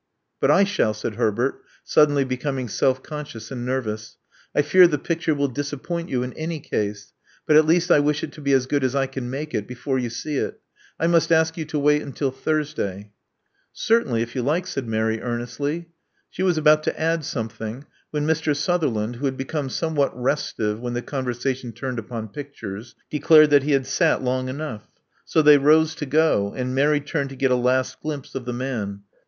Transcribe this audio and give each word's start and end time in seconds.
""But 0.41 0.49
I 0.49 0.63
shall," 0.63 0.95
said 0.95 1.13
Herbert, 1.13 1.61
suddenly 1.83 2.23
becoming 2.23 2.67
self 2.67 3.03
conscious 3.03 3.51
and 3.51 3.63
nervous. 3.63 4.17
I 4.55 4.63
fear 4.63 4.87
the 4.87 4.97
picture 4.97 5.35
will 5.35 5.47
disappoint 5.47 6.09
you 6.09 6.23
in 6.23 6.33
any 6.33 6.59
case; 6.59 7.13
but 7.45 7.55
at 7.55 7.67
least 7.67 7.91
I 7.91 7.99
wish 7.99 8.23
it 8.23 8.31
to 8.31 8.41
be 8.41 8.51
as 8.53 8.65
good 8.65 8.83
as 8.83 8.95
I 8.95 9.05
can 9.05 9.29
make 9.29 9.53
it, 9.53 9.67
before 9.67 9.99
you 9.99 10.09
see 10.09 10.37
it. 10.37 10.59
I 10.99 11.05
must 11.05 11.31
ask 11.31 11.55
you 11.55 11.65
to 11.65 11.77
wait 11.77 12.01
until 12.01 12.31
Thursday." 12.31 13.11
Certainly, 13.73 14.23
if 14.23 14.33
you 14.33 14.41
like," 14.41 14.65
said 14.65 14.87
Mary 14.87 15.21
earnestly. 15.21 15.89
She 16.31 16.41
was 16.41 16.57
about 16.57 16.81
to 16.85 16.99
add 16.99 17.23
something, 17.23 17.85
when 18.09 18.25
Mr. 18.25 18.55
Sutherland, 18.55 19.17
who 19.17 19.25
had 19.25 19.37
become 19.37 19.69
somewhat 19.69 20.19
restive 20.19 20.79
when 20.79 20.93
the 20.95 21.03
conversa 21.03 21.55
tion 21.55 21.73
turned 21.73 21.99
upon 21.99 22.29
pictures, 22.29 22.95
declared 23.11 23.51
that 23.51 23.61
he 23.61 23.73
had 23.73 23.85
sat 23.85 24.23
long 24.23 24.49
enough. 24.49 24.83
So 25.25 25.43
they 25.43 25.59
rose 25.59 25.93
to 25.93 26.07
go; 26.07 26.55
and 26.55 26.73
Mary 26.73 27.01
turned 27.01 27.29
to 27.29 27.35
get 27.35 27.51
a 27.51 27.55
last 27.55 27.99
glimpse 27.99 28.33
of 28.33 28.45
the 28.45 28.51
man. 28.53 29.01